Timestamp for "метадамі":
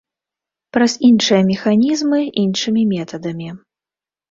2.97-3.49